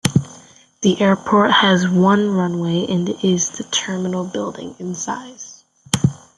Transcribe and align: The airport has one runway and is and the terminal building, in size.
The 0.81 0.99
airport 0.99 1.51
has 1.51 1.87
one 1.87 2.31
runway 2.31 2.87
and 2.87 3.07
is 3.23 3.49
and 3.49 3.57
the 3.59 3.63
terminal 3.65 4.23
building, 4.25 4.75
in 4.79 4.95
size. 4.95 5.63